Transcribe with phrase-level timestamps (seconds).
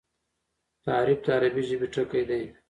[0.85, 2.47] تحریف د عربي ژبي ټکی دﺉ.